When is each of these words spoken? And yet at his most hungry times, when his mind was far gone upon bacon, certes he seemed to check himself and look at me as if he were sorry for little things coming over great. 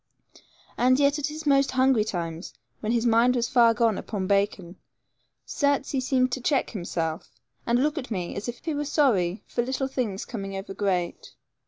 And 0.79 0.99
yet 0.99 1.19
at 1.19 1.27
his 1.27 1.45
most 1.45 1.69
hungry 1.73 2.03
times, 2.03 2.55
when 2.79 2.91
his 2.91 3.05
mind 3.05 3.35
was 3.35 3.47
far 3.47 3.75
gone 3.75 3.99
upon 3.99 4.25
bacon, 4.25 4.77
certes 5.45 5.91
he 5.91 6.01
seemed 6.01 6.31
to 6.31 6.41
check 6.41 6.71
himself 6.71 7.29
and 7.67 7.77
look 7.83 7.99
at 7.99 8.09
me 8.09 8.35
as 8.35 8.49
if 8.49 8.65
he 8.65 8.73
were 8.73 8.83
sorry 8.85 9.43
for 9.45 9.63
little 9.63 9.87
things 9.87 10.25
coming 10.25 10.55
over 10.57 10.73
great. 10.73 11.35